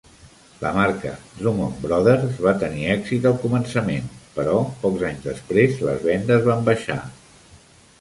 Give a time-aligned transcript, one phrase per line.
[0.61, 6.47] La marca Drummond Brothers va tenir èxit al començament, però pocs anys després les vendes
[6.53, 7.03] van baixar.